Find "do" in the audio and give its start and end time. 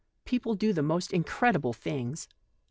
0.55-0.73